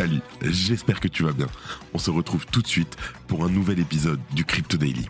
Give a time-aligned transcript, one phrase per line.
[0.00, 1.48] Salut, j'espère que tu vas bien.
[1.92, 2.96] On se retrouve tout de suite
[3.28, 5.06] pour un nouvel épisode du Crypto Daily.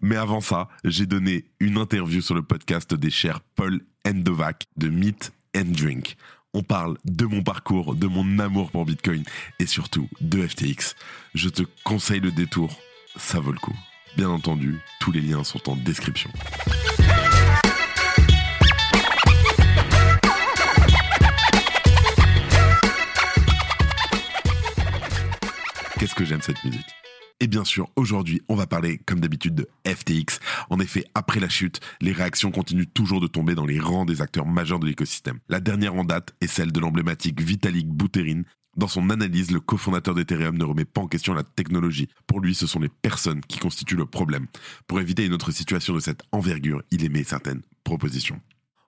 [0.00, 4.88] Mais avant ça, j'ai donné une interview sur le podcast des chers Paul Endovac de
[4.88, 6.16] Meet and Drink.
[6.54, 9.22] On parle de mon parcours, de mon amour pour Bitcoin
[9.58, 10.94] et surtout de FTX.
[11.34, 12.74] Je te conseille le détour,
[13.16, 13.76] ça vaut le coup.
[14.16, 16.30] Bien entendu, tous les liens sont en description.
[26.42, 26.86] Cette musique
[27.40, 30.40] et bien sûr, aujourd'hui, on va parler, comme d'habitude, de FTX.
[30.70, 34.22] En effet, après la chute, les réactions continuent toujours de tomber dans les rangs des
[34.22, 35.38] acteurs majeurs de l'écosystème.
[35.48, 38.42] La dernière en date est celle de l'emblématique Vitalik Buterin.
[38.78, 42.08] Dans son analyse, le cofondateur d'Ethereum ne remet pas en question la technologie.
[42.26, 44.46] Pour lui, ce sont les personnes qui constituent le problème.
[44.86, 48.40] Pour éviter une autre situation de cette envergure, il émet certaines propositions.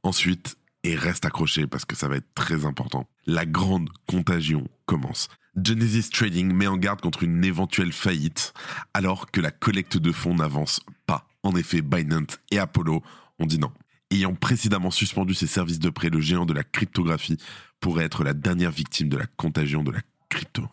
[0.02, 5.28] Ensuite, et reste accroché parce que ça va être très important, la grande contagion commence.
[5.64, 8.52] Genesis Trading met en garde contre une éventuelle faillite
[8.94, 11.26] alors que la collecte de fonds n'avance pas.
[11.42, 13.02] En effet, Binance et Apollo
[13.38, 13.72] ont dit non.
[14.10, 17.38] Ayant précédemment suspendu ses services de prêt, le géant de la cryptographie
[17.80, 20.66] pourrait être la dernière victime de la contagion de la crypto.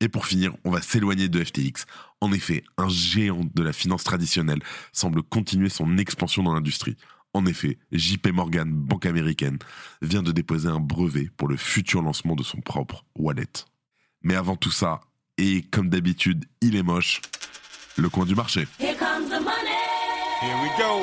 [0.00, 1.86] Et pour finir, on va s'éloigner de FTX.
[2.20, 4.62] En effet, un géant de la finance traditionnelle
[4.92, 6.96] semble continuer son expansion dans l'industrie.
[7.34, 9.58] En effet, JP Morgan, banque américaine,
[10.02, 13.46] vient de déposer un brevet pour le futur lancement de son propre wallet.
[14.22, 15.00] Mais avant tout ça,
[15.38, 17.20] et comme d'habitude, il est moche,
[17.96, 18.66] le coin du marché.
[18.78, 19.72] Here comes the money.
[20.40, 21.00] Here we go.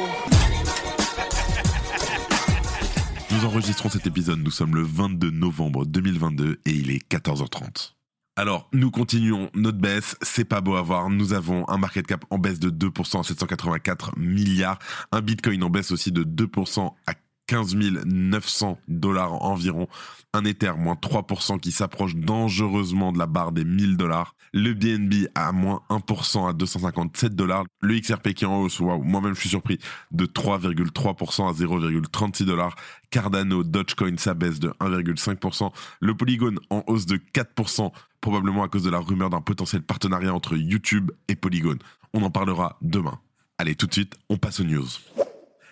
[3.32, 7.94] Nous enregistrons cet épisode, nous sommes le 22 novembre 2022 et il est 14h30.
[8.36, 12.24] Alors, nous continuons notre baisse, c'est pas beau à voir, nous avons un market cap
[12.30, 14.80] en baisse de 2% à 784 milliards,
[15.12, 17.14] un bitcoin en baisse aussi de 2% à
[17.50, 19.88] 15 900 dollars environ,
[20.34, 25.30] un Ether moins 3% qui s'approche dangereusement de la barre des 1000 dollars, le BNB
[25.34, 29.40] à moins 1% à 257 dollars, le XRP qui est en hausse, waouh, moi-même je
[29.40, 29.80] suis surpris,
[30.12, 32.76] de 3,3% à 0,36 dollars,
[33.10, 35.72] Cardano, Dogecoin s'abaisse de 1,5%,
[36.02, 40.36] le Polygon en hausse de 4%, probablement à cause de la rumeur d'un potentiel partenariat
[40.36, 41.80] entre YouTube et Polygon.
[42.14, 43.20] On en parlera demain.
[43.58, 44.86] Allez, tout de suite, on passe aux news.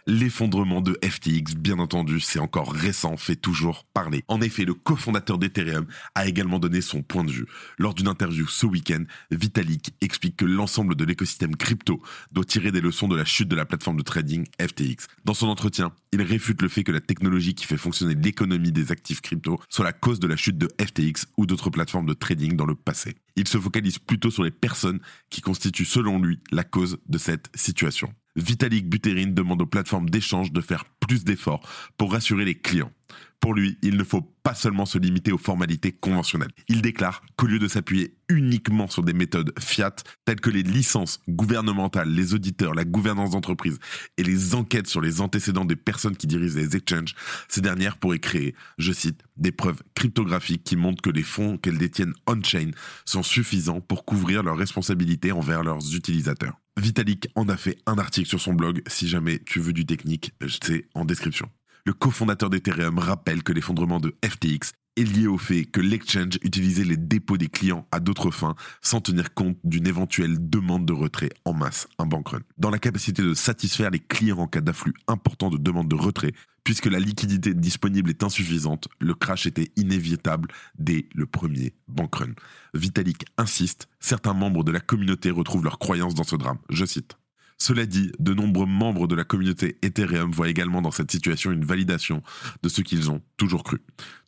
[0.09, 4.23] L'effondrement de FTX, bien entendu, c'est encore récent, fait toujours parler.
[4.29, 5.85] En effet, le cofondateur d'Ethereum
[6.15, 7.45] a également donné son point de vue.
[7.77, 12.01] Lors d'une interview ce week-end, Vitalik explique que l'ensemble de l'écosystème crypto
[12.31, 15.07] doit tirer des leçons de la chute de la plateforme de trading FTX.
[15.25, 18.93] Dans son entretien, il réfute le fait que la technologie qui fait fonctionner l'économie des
[18.93, 22.55] actifs crypto soit la cause de la chute de FTX ou d'autres plateformes de trading
[22.55, 23.17] dans le passé.
[23.35, 27.49] Il se focalise plutôt sur les personnes qui constituent selon lui la cause de cette
[27.55, 28.13] situation.
[28.37, 31.67] Vitalik Buterin demande aux plateformes d'échange de faire plus d'efforts
[31.97, 32.91] pour rassurer les clients.
[33.39, 36.51] Pour lui, il ne faut pas seulement se limiter aux formalités conventionnelles.
[36.67, 41.19] Il déclare qu'au lieu de s'appuyer uniquement sur des méthodes fiat telles que les licences
[41.29, 43.77] gouvernementales, les auditeurs, la gouvernance d'entreprise
[44.17, 47.15] et les enquêtes sur les antécédents des personnes qui dirigent les exchanges,
[47.47, 51.77] ces dernières pourraient créer, je cite, des preuves cryptographiques qui montrent que les fonds qu'elles
[51.77, 52.71] détiennent on-chain
[53.05, 56.59] sont suffisants pour couvrir leurs responsabilités envers leurs utilisateurs.
[56.77, 58.81] Vitalik en a fait un article sur son blog.
[58.87, 60.31] Si jamais tu veux du technique,
[60.61, 61.49] c'est en description.
[61.87, 66.83] Le cofondateur d'Ethereum rappelle que l'effondrement de FTX est lié au fait que l'exchange utilisait
[66.83, 71.29] les dépôts des clients à d'autres fins sans tenir compte d'une éventuelle demande de retrait
[71.45, 72.41] en masse, un bank run.
[72.57, 76.33] Dans la capacité de satisfaire les clients en cas d'afflux important de demandes de retrait,
[76.65, 82.33] puisque la liquidité disponible est insuffisante, le crash était inévitable dès le premier bank run.
[82.73, 86.57] Vitalik insiste, certains membres de la communauté retrouvent leur croyance dans ce drame.
[86.69, 87.15] Je cite.
[87.57, 91.65] Cela dit, de nombreux membres de la communauté Ethereum voient également dans cette situation une
[91.65, 92.21] validation
[92.61, 93.81] de ce qu'ils ont toujours cru.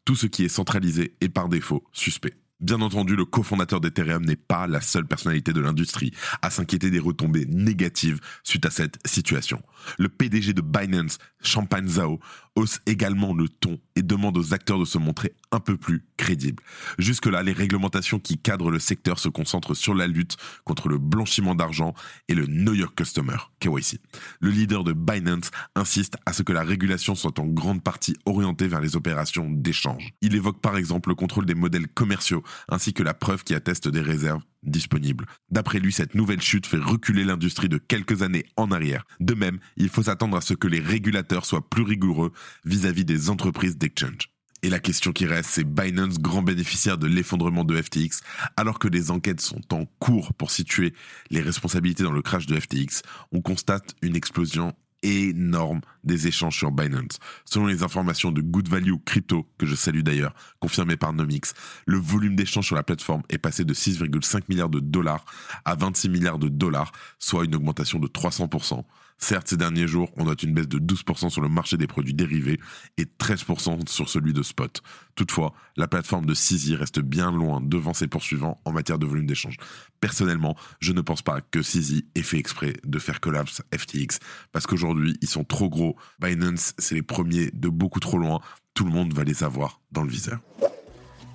[0.05, 2.35] Tout ce qui est centralisé est par défaut suspect.
[2.59, 6.11] Bien entendu, le cofondateur d'Ethereum n'est pas la seule personnalité de l'industrie
[6.41, 9.61] à s'inquiéter des retombées négatives suite à cette situation.
[9.97, 12.19] Le PDG de Binance, Champagne Zhao,
[12.55, 16.61] hausse également le ton et demande aux acteurs de se montrer un peu plus crédible.
[16.97, 21.55] Jusque-là, les réglementations qui cadrent le secteur se concentrent sur la lutte contre le blanchiment
[21.55, 21.93] d'argent
[22.27, 23.99] et le New York Customer, KYC.
[24.39, 28.67] Le leader de Binance insiste à ce que la régulation soit en grande partie orientée
[28.67, 30.11] vers les opérations d'échange.
[30.21, 33.87] Il évoque par exemple le contrôle des modèles commerciaux ainsi que la preuve qui atteste
[33.87, 35.25] des réserves disponibles.
[35.49, 39.05] D'après lui, cette nouvelle chute fait reculer l'industrie de quelques années en arrière.
[39.19, 42.33] De même, il faut s'attendre à ce que les régulateurs soient plus rigoureux
[42.65, 44.29] vis-à-vis des entreprises d'exchange.
[44.61, 48.21] Et la question qui reste, c'est Binance grand bénéficiaire de l'effondrement de FTX,
[48.57, 50.93] alors que des enquêtes sont en cours pour situer
[51.29, 53.01] les responsabilités dans le crash de FTX,
[53.31, 57.19] on constate une explosion énorme des échanges sur Binance.
[57.45, 61.53] Selon les informations de Good Value Crypto, que je salue d'ailleurs, confirmées par Nomix,
[61.85, 65.25] le volume d'échanges sur la plateforme est passé de 6,5 milliards de dollars
[65.65, 68.83] à 26 milliards de dollars, soit une augmentation de 300%.
[69.21, 72.13] Certes, ces derniers jours, on note une baisse de 12% sur le marché des produits
[72.13, 72.59] dérivés
[72.97, 74.81] et 13% sur celui de spot.
[75.15, 79.25] Toutefois, la plateforme de CZ reste bien loin devant ses poursuivants en matière de volume
[79.25, 79.57] d'échange.
[79.99, 84.19] Personnellement, je ne pense pas que CZ ait fait exprès de faire collapse FTX
[84.53, 85.97] parce qu'aujourd'hui, ils sont trop gros.
[86.21, 88.39] Binance, c'est les premiers de beaucoup trop loin.
[88.73, 90.39] Tout le monde va les avoir dans le viseur.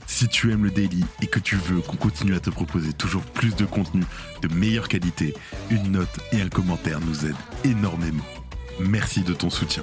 [0.06, 3.24] Si tu aimes le daily et que tu veux qu'on continue à te proposer toujours
[3.24, 4.02] plus de contenu
[4.42, 5.34] de meilleure qualité,
[5.70, 7.34] une note et un commentaire nous aident
[7.64, 8.24] énormément.
[8.80, 9.82] Merci de ton soutien.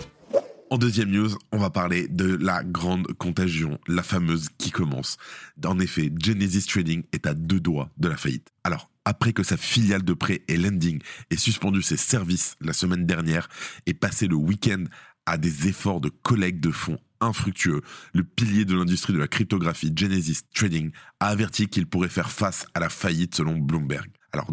[0.70, 5.18] En deuxième news, on va parler de la grande contagion, la fameuse qui commence.
[5.66, 8.48] En effet, Genesis Trading est à deux doigts de la faillite.
[8.64, 13.06] Alors, après que sa filiale de prêt et lending ait suspendu ses services la semaine
[13.06, 13.50] dernière
[13.86, 14.86] et passé le week-end
[15.26, 17.82] à des efforts de collecte de fonds infructueux,
[18.14, 22.66] le pilier de l'industrie de la cryptographie Genesis Trading a averti qu'il pourrait faire face
[22.74, 24.10] à la faillite selon Bloomberg.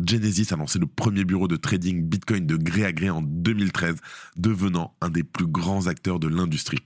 [0.07, 3.97] Genesis a lancé le premier bureau de trading Bitcoin de gré à gré en 2013,
[4.37, 6.81] devenant un des plus grands acteurs de l'industrie.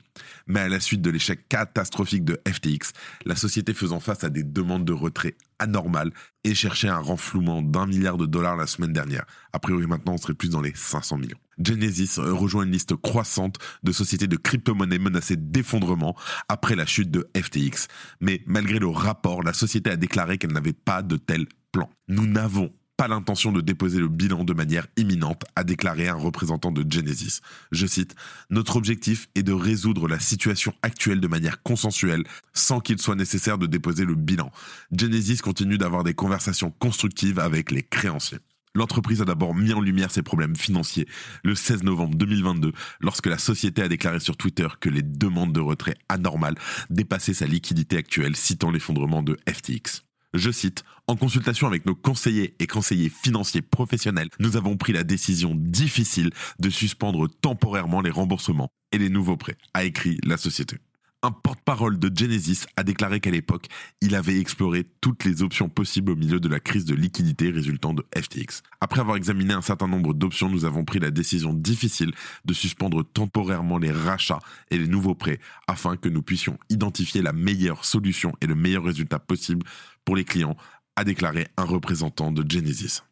[0.47, 2.93] Mais à la suite de l'échec catastrophique de FTX,
[3.25, 6.13] la société faisant face à des demandes de retrait anormales
[6.45, 9.25] et cherchait un renflouement d'un milliard de dollars la semaine dernière.
[9.53, 11.39] A priori maintenant on serait plus dans les 500 millions.
[11.65, 16.17] Genesis rejoint une liste croissante de sociétés de crypto-monnaies menacées d'effondrement
[16.49, 17.89] après la chute de FTX.
[18.21, 21.89] Mais malgré le rapport, la société a déclaré qu'elle n'avait pas de tel plan.
[22.09, 22.71] Nous n'avons
[23.03, 27.41] pas l'intention de déposer le bilan de manière imminente, a déclaré un représentant de Genesis.
[27.73, 28.15] Je cite,
[28.49, 32.23] Notre objectif est de résoudre la situation actuelle de manière consensuelle,
[32.53, 34.53] sans qu'il soit nécessaire de déposer le bilan.
[34.97, 38.39] Genesis continue d'avoir des conversations constructives avec les créanciers.
[38.77, 41.09] L'entreprise a d'abord mis en lumière ses problèmes financiers
[41.43, 42.71] le 16 novembre 2022
[43.01, 46.57] lorsque la société a déclaré sur Twitter que les demandes de retrait anormales
[46.89, 50.05] dépassaient sa liquidité actuelle citant l'effondrement de FTX.
[50.35, 55.05] Je cite, En consultation avec nos conseillers et conseillers financiers professionnels, nous avons pris la
[55.05, 60.77] décision difficile de suspendre temporairement les remboursements et les nouveaux prêts, a écrit la société.
[61.25, 63.69] Un porte-parole de Genesis a déclaré qu'à l'époque,
[64.01, 67.95] il avait exploré toutes les options possibles au milieu de la crise de liquidité résultant
[67.95, 68.63] de FTX.
[68.81, 72.13] Après avoir examiné un certain nombre d'options, nous avons pris la décision difficile
[72.45, 74.41] de suspendre temporairement les rachats
[74.73, 75.39] et les nouveaux prêts
[75.69, 79.65] afin que nous puissions identifier la meilleure solution et le meilleur résultat possible
[80.05, 80.57] pour les clients,
[80.97, 83.03] a déclaré un représentant de Genesis.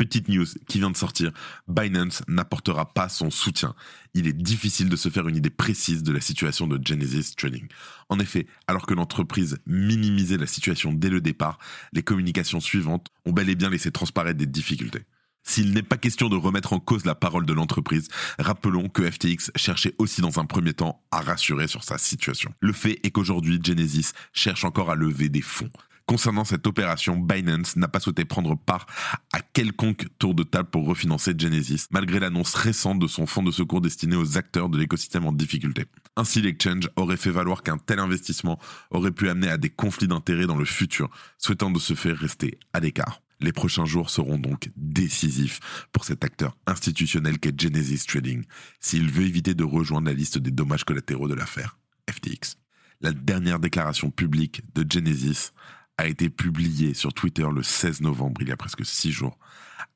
[0.00, 1.30] Petite news qui vient de sortir,
[1.68, 3.74] Binance n'apportera pas son soutien.
[4.14, 7.68] Il est difficile de se faire une idée précise de la situation de Genesis Trading.
[8.08, 11.58] En effet, alors que l'entreprise minimisait la situation dès le départ,
[11.92, 15.04] les communications suivantes ont bel et bien laissé transparaître des difficultés.
[15.42, 18.08] S'il n'est pas question de remettre en cause la parole de l'entreprise,
[18.38, 22.54] rappelons que FTX cherchait aussi dans un premier temps à rassurer sur sa situation.
[22.60, 25.68] Le fait est qu'aujourd'hui, Genesis cherche encore à lever des fonds.
[26.10, 28.86] Concernant cette opération, Binance n'a pas souhaité prendre part
[29.32, 33.52] à quelconque tour de table pour refinancer Genesis, malgré l'annonce récente de son fonds de
[33.52, 35.84] secours destiné aux acteurs de l'écosystème en difficulté.
[36.16, 38.58] Ainsi, l'exchange aurait fait valoir qu'un tel investissement
[38.90, 42.58] aurait pu amener à des conflits d'intérêts dans le futur, souhaitant de se faire rester
[42.72, 43.22] à l'écart.
[43.38, 45.60] Les prochains jours seront donc décisifs
[45.92, 48.42] pour cet acteur institutionnel qu'est Genesis Trading,
[48.80, 51.78] s'il veut éviter de rejoindre la liste des dommages collatéraux de l'affaire
[52.10, 52.56] FTX.
[53.00, 55.52] La dernière déclaration publique de Genesis
[56.00, 59.38] a été publié sur Twitter le 16 novembre, il y a presque six jours,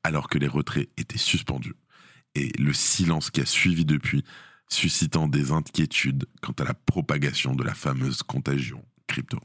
[0.03, 1.75] alors que les retraits étaient suspendus.
[2.35, 4.23] Et le silence qui a suivi depuis,
[4.69, 9.39] suscitant des inquiétudes quant à la propagation de la fameuse contagion crypto.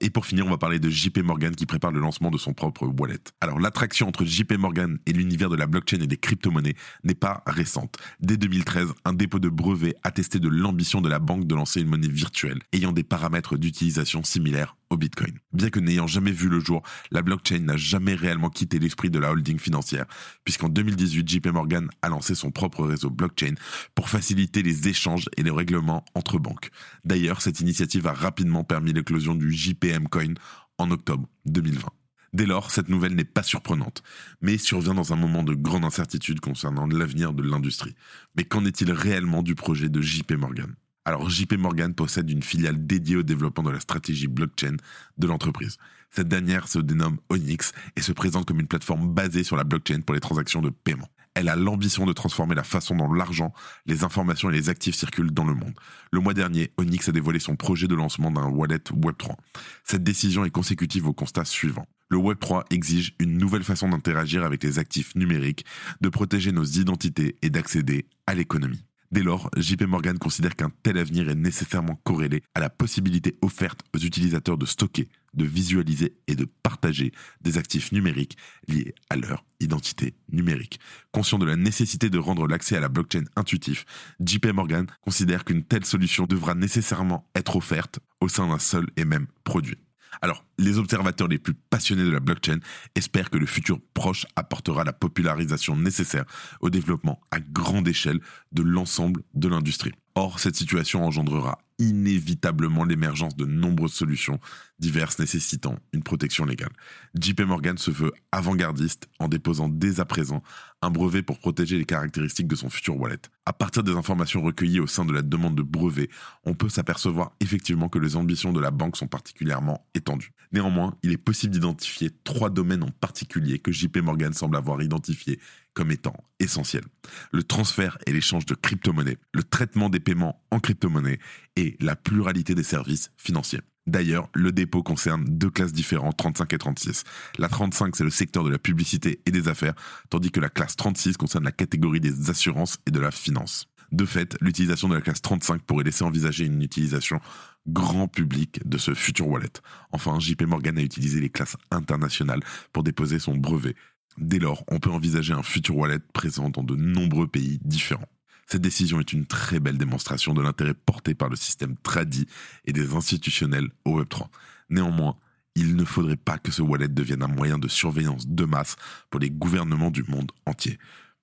[0.00, 2.52] Et pour finir, on va parler de JP Morgan qui prépare le lancement de son
[2.52, 3.18] propre wallet.
[3.40, 7.42] Alors l'attraction entre JP Morgan et l'univers de la blockchain et des crypto-monnaies n'est pas
[7.46, 7.96] récente.
[8.20, 11.88] Dès 2013, un dépôt de brevet attestait de l'ambition de la banque de lancer une
[11.88, 15.38] monnaie virtuelle ayant des paramètres d'utilisation similaires au Bitcoin.
[15.52, 19.18] Bien que n'ayant jamais vu le jour, la blockchain n'a jamais réellement quitté l'esprit de
[19.18, 20.06] la holding financière,
[20.44, 23.54] puisqu'en 2018, JP Morgan a lancé son propre réseau blockchain
[23.94, 26.70] pour faciliter les échanges et les règlements entre banques.
[27.04, 29.52] D'ailleurs, cette initiative a rapidement permis l'éclosion du
[29.88, 30.34] JPM Coin
[30.78, 31.88] en octobre 2020.
[32.34, 34.02] Dès lors, cette nouvelle n'est pas surprenante,
[34.42, 37.94] mais survient dans un moment de grande incertitude concernant l'avenir de l'industrie.
[38.36, 40.74] Mais qu'en est-il réellement du projet de JP Morgan?
[41.06, 44.76] Alors JP Morgan possède une filiale dédiée au développement de la stratégie blockchain
[45.16, 45.78] de l'entreprise.
[46.10, 50.02] Cette dernière se dénomme Onyx et se présente comme une plateforme basée sur la blockchain
[50.02, 51.08] pour les transactions de paiement.
[51.38, 53.52] Elle a l'ambition de transformer la façon dont l'argent,
[53.86, 55.72] les informations et les actifs circulent dans le monde.
[56.10, 59.36] Le mois dernier, Onyx a dévoilé son projet de lancement d'un wallet Web3.
[59.84, 61.86] Cette décision est consécutive au constat suivant.
[62.08, 65.64] Le Web3 exige une nouvelle façon d'interagir avec les actifs numériques,
[66.00, 68.84] de protéger nos identités et d'accéder à l'économie.
[69.10, 73.80] Dès lors, JP Morgan considère qu'un tel avenir est nécessairement corrélé à la possibilité offerte
[73.94, 78.36] aux utilisateurs de stocker, de visualiser et de partager des actifs numériques
[78.68, 80.78] liés à leur identité numérique.
[81.10, 83.86] Conscient de la nécessité de rendre l'accès à la blockchain intuitif,
[84.20, 89.06] JP Morgan considère qu'une telle solution devra nécessairement être offerte au sein d'un seul et
[89.06, 89.78] même produit.
[90.20, 92.58] Alors, les observateurs les plus passionnés de la blockchain
[92.94, 96.24] espèrent que le futur proche apportera la popularisation nécessaire
[96.60, 98.20] au développement à grande échelle
[98.52, 99.92] de l'ensemble de l'industrie.
[100.14, 104.40] Or, cette situation engendrera inévitablement l'émergence de nombreuses solutions
[104.78, 106.72] diverses nécessitant une protection légale.
[107.18, 110.42] JP Morgan se veut avant-gardiste en déposant dès à présent
[110.82, 113.18] un brevet pour protéger les caractéristiques de son futur wallet.
[113.46, 116.08] À partir des informations recueillies au sein de la demande de brevet,
[116.44, 120.32] on peut s'apercevoir effectivement que les ambitions de la banque sont particulièrement étendues.
[120.52, 125.40] Néanmoins, il est possible d'identifier trois domaines en particulier que JP Morgan semble avoir identifiés
[125.78, 126.86] comme étant essentiels.
[127.30, 131.20] Le transfert et l'échange de crypto-monnaies, le traitement des paiements en crypto-monnaies
[131.54, 133.60] et la pluralité des services financiers.
[133.86, 137.04] D'ailleurs, le dépôt concerne deux classes différentes, 35 et 36.
[137.38, 139.74] La 35, c'est le secteur de la publicité et des affaires,
[140.10, 143.68] tandis que la classe 36 concerne la catégorie des assurances et de la finance.
[143.92, 147.20] De fait, l'utilisation de la classe 35 pourrait laisser envisager une utilisation
[147.68, 149.52] grand public de ce futur wallet.
[149.92, 152.40] Enfin, JP Morgan a utilisé les classes internationales
[152.72, 153.76] pour déposer son brevet.
[154.20, 158.08] Dès lors, on peut envisager un futur wallet présent dans de nombreux pays différents.
[158.46, 162.26] Cette décision est une très belle démonstration de l'intérêt porté par le système tradi
[162.64, 164.26] et des institutionnels au Web3.
[164.70, 165.16] Néanmoins,
[165.54, 168.76] il ne faudrait pas que ce wallet devienne un moyen de surveillance de masse
[169.10, 170.78] pour les gouvernements du monde entier.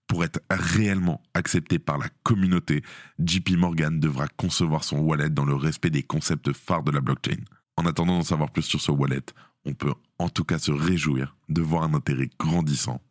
[0.08, 2.84] Pour être réellement accepté par la communauté,
[3.20, 7.44] JP Morgan devra concevoir son wallet dans le respect des concepts phares de la blockchain.
[7.76, 9.24] En attendant d'en savoir plus sur ce wallet,
[9.66, 13.02] on peut en tout cas se réjouir de voir un intérêt grandissant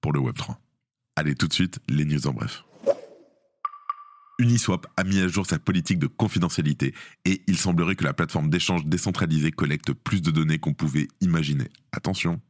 [0.00, 0.56] pour le Web3.
[1.16, 2.64] Allez tout de suite, les news en bref.
[4.38, 6.92] Uniswap a mis à jour sa politique de confidentialité
[7.24, 11.70] et il semblerait que la plateforme d'échange décentralisée collecte plus de données qu'on pouvait imaginer.
[11.92, 12.40] Attention,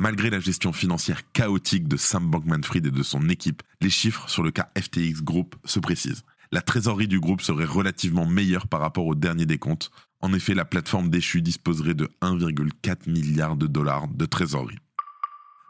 [0.00, 4.44] Malgré la gestion financière chaotique de Sam Bankman-Fried et de son équipe, les chiffres sur
[4.44, 6.22] le cas FTX Group se précisent.
[6.52, 9.90] La trésorerie du groupe serait relativement meilleure par rapport au dernier des comptes.
[10.20, 14.78] En effet, la plateforme déchue disposerait de 1,4 milliard de dollars de trésorerie.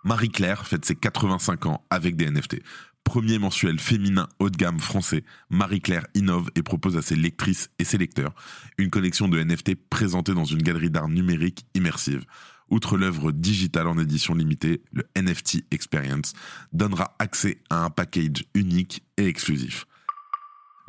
[0.04, 2.62] Marie-Claire fête ses 85 ans avec des NFT.
[3.04, 7.84] Premier mensuel féminin haut de gamme français, Marie-Claire innove et propose à ses lectrices et
[7.84, 8.34] ses lecteurs
[8.76, 12.24] une collection de NFT présentée dans une galerie d'art numérique immersive.
[12.70, 16.34] Outre l'œuvre digitale en édition limitée, le NFT Experience
[16.72, 19.86] donnera accès à un package unique et exclusif.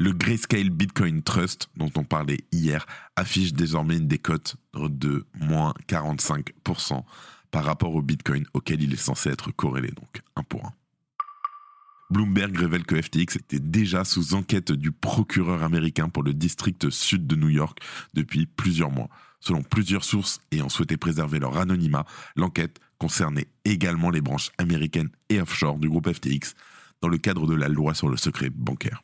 [0.02, 2.86] Le Grayscale Bitcoin Trust, dont on parlait hier,
[3.18, 7.04] affiche désormais une décote de moins 45%
[7.52, 10.72] par rapport au Bitcoin auquel il est censé être corrélé, donc un pour un.
[12.12, 17.28] Bloomberg révèle que FTX était déjà sous enquête du procureur américain pour le district sud
[17.28, 17.80] de New York
[18.14, 19.10] depuis plusieurs mois.
[19.42, 22.06] Selon plusieurs sources ayant souhaité préserver leur anonymat,
[22.38, 26.54] l'enquête concernait également les branches américaines et offshore du groupe FTX
[27.02, 29.04] dans le cadre de la loi sur le secret bancaire.